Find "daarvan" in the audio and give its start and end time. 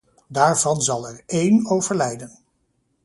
0.27-0.81